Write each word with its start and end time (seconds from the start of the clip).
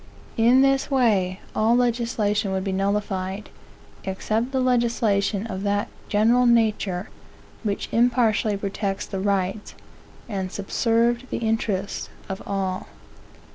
In 0.35 0.63
this 0.63 0.89
way 0.89 1.41
all 1.55 1.75
legislation 1.75 2.51
would 2.53 2.63
be 2.63 2.71
nullified, 2.71 3.51
except 4.03 4.51
the 4.51 4.59
legislation 4.59 5.45
of 5.45 5.61
that 5.61 5.89
general 6.09 6.47
nature 6.47 7.11
which 7.61 7.87
impartially 7.91 8.57
protected 8.57 9.11
the 9.11 9.19
rights, 9.19 9.75
and 10.27 10.51
subserved 10.51 11.29
the 11.29 11.37
interests, 11.37 12.09
of 12.27 12.41
all. 12.47 12.87